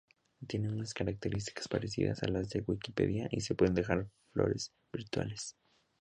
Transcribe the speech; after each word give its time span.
Tiene 0.47 0.69
unas 0.73 0.95
características 0.95 1.67
parecidas 1.67 2.23
a 2.23 2.27
las 2.27 2.49
de 2.49 2.63
Wikipedia 2.65 3.27
y 3.31 3.41
se 3.41 3.53
pueden 3.53 3.75
dejar 3.75 4.09
flores 4.33 4.73
virtuales. 4.91 5.55